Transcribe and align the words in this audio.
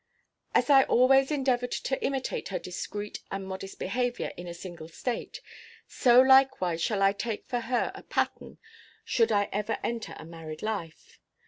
As 0.55 0.67
I 0.71 0.81
always 0.85 1.29
endeavored 1.29 1.69
to 1.71 2.03
imitate 2.03 2.47
her 2.47 2.57
discreet, 2.57 3.19
and 3.29 3.47
modest 3.47 3.77
behavior 3.77 4.31
in 4.35 4.47
a 4.47 4.53
single 4.55 4.87
state, 4.87 5.41
so 5.87 6.19
likewise 6.19 6.81
shall 6.81 7.03
I 7.03 7.13
take 7.13 7.47
her 7.51 7.61
for 7.61 7.91
a 7.93 8.01
pattern 8.01 8.57
should 9.05 9.31
I 9.31 9.47
ever 9.51 9.77
enter 9.83 10.15
a 10.17 10.25
married 10.25 10.63
life. 10.63 11.19